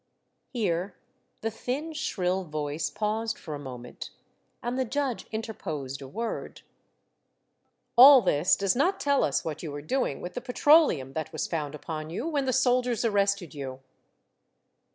[0.51, 0.95] Here
[1.41, 4.09] the thin, shrill voice paused for a moment
[4.63, 6.61] and the judge interposed a word,—
[7.97, 10.33] 1 96 Mo7tday Tales," All this does not tell us what you were doing with
[10.33, 13.81] the petroleum that was found upon you when the soldiers arrested you."